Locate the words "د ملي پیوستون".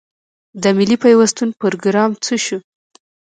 0.61-1.49